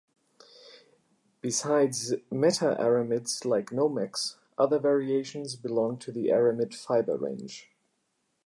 [1.41, 7.69] Besides meta-aramids like Nomex, other variations belong to the aramid fiber range.